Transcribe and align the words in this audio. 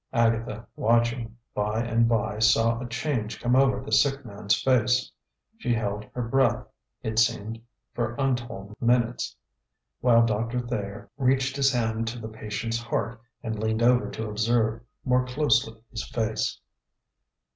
Agatha, 0.13 0.65
watching, 0.75 1.37
by 1.53 1.79
and 1.79 2.07
by 2.09 2.39
saw 2.39 2.79
a 2.79 2.87
change 2.87 3.39
come 3.39 3.55
over 3.55 3.79
the 3.79 3.91
sick 3.91 4.25
man's 4.25 4.59
face. 4.59 5.11
She 5.59 5.75
held 5.75 6.05
her 6.15 6.23
breath, 6.27 6.65
it 7.03 7.19
seemed, 7.19 7.61
for 7.93 8.15
untold 8.15 8.75
minutes, 8.81 9.35
while 9.99 10.25
Doctor 10.25 10.59
Thayer 10.59 11.11
reached 11.17 11.55
his 11.55 11.71
hand 11.71 12.07
to 12.07 12.17
the 12.19 12.27
patient's 12.29 12.79
heart 12.79 13.21
and 13.43 13.59
leaned 13.61 13.83
over 13.83 14.09
to 14.09 14.27
observe 14.27 14.81
more 15.05 15.23
closely 15.23 15.79
his 15.91 16.07
face. 16.07 16.59